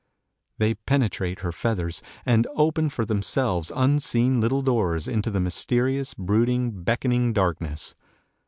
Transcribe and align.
They 0.57 0.73
penetrate 0.73 1.41
her 1.41 1.51
feathers, 1.51 2.01
and 2.25 2.47
open 2.55 2.89
for 2.89 3.05
themselves 3.05 3.71
unseen 3.75 4.41
little 4.41 4.63
doors 4.63 5.07
into 5.07 5.29
the 5.29 5.39
mysterious, 5.39 6.15
brooding, 6.15 6.81
beckoning 6.83 7.33
darkness. 7.33 7.93